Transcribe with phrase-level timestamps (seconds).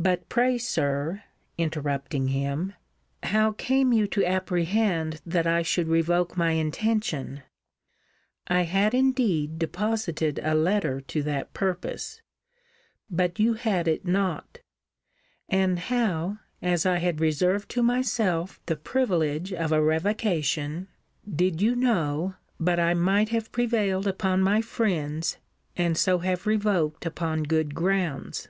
[0.00, 1.24] But pray, Sir,
[1.58, 2.72] interrupting him,
[3.22, 7.42] how came you to apprehend that I should revoke my intention?
[8.48, 12.22] I had indeed deposited a letter to that purpose;
[13.10, 14.60] but you had it not:
[15.50, 20.88] and how, as I had reserved to myself the privilege of a revocation,
[21.30, 25.36] did you know, but I might have prevailed upon my friends,
[25.76, 28.48] and so have revoked upon good grounds?